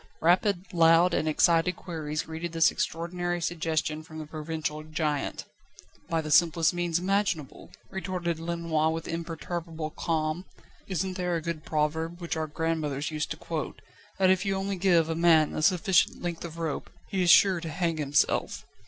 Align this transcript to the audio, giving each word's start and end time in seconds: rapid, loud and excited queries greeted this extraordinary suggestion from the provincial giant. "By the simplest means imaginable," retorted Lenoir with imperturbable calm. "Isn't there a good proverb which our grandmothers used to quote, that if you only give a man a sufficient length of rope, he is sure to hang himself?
rapid, 0.19 0.65
loud 0.73 1.13
and 1.13 1.27
excited 1.29 1.75
queries 1.75 2.23
greeted 2.23 2.53
this 2.53 2.71
extraordinary 2.71 3.39
suggestion 3.39 4.01
from 4.01 4.17
the 4.17 4.25
provincial 4.25 4.81
giant. 4.81 5.45
"By 6.09 6.21
the 6.21 6.31
simplest 6.31 6.73
means 6.73 6.97
imaginable," 6.97 7.69
retorted 7.91 8.39
Lenoir 8.39 8.89
with 8.91 9.07
imperturbable 9.07 9.91
calm. 9.91 10.45
"Isn't 10.87 11.17
there 11.17 11.35
a 11.35 11.39
good 11.43 11.63
proverb 11.65 12.19
which 12.19 12.35
our 12.35 12.47
grandmothers 12.47 13.11
used 13.11 13.29
to 13.29 13.37
quote, 13.37 13.79
that 14.17 14.31
if 14.31 14.43
you 14.43 14.55
only 14.55 14.75
give 14.75 15.07
a 15.07 15.13
man 15.13 15.53
a 15.53 15.61
sufficient 15.61 16.19
length 16.19 16.43
of 16.43 16.57
rope, 16.57 16.89
he 17.07 17.21
is 17.21 17.29
sure 17.29 17.61
to 17.61 17.69
hang 17.69 17.97
himself? 17.97 18.65